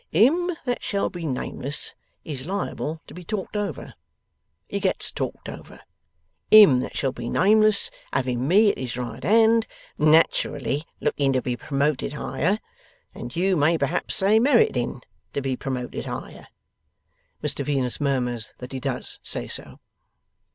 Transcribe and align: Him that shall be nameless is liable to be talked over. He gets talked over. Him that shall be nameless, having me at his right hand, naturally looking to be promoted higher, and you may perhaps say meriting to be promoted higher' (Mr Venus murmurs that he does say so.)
Him 0.09 0.49
that 0.65 0.81
shall 0.81 1.11
be 1.11 1.27
nameless 1.27 1.93
is 2.25 2.47
liable 2.47 2.99
to 3.05 3.13
be 3.13 3.23
talked 3.23 3.55
over. 3.55 3.93
He 4.67 4.79
gets 4.79 5.11
talked 5.11 5.47
over. 5.47 5.79
Him 6.49 6.79
that 6.79 6.97
shall 6.97 7.11
be 7.11 7.29
nameless, 7.29 7.91
having 8.11 8.47
me 8.47 8.71
at 8.71 8.79
his 8.79 8.97
right 8.97 9.23
hand, 9.23 9.67
naturally 9.99 10.85
looking 11.01 11.33
to 11.33 11.41
be 11.43 11.55
promoted 11.55 12.13
higher, 12.13 12.57
and 13.13 13.35
you 13.35 13.55
may 13.55 13.77
perhaps 13.77 14.15
say 14.15 14.39
meriting 14.39 15.03
to 15.33 15.41
be 15.43 15.55
promoted 15.55 16.05
higher' 16.05 16.47
(Mr 17.43 17.63
Venus 17.63 18.01
murmurs 18.01 18.53
that 18.57 18.71
he 18.71 18.79
does 18.79 19.19
say 19.21 19.47
so.) 19.47 19.77